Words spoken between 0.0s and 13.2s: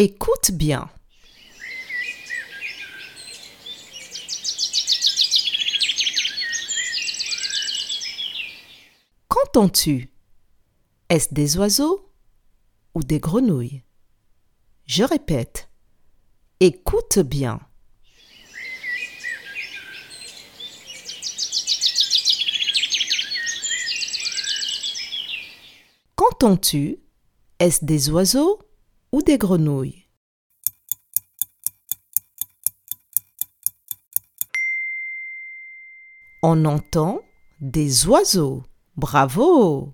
Écoute bien. Qu'entends-tu? Est-ce des oiseaux ou des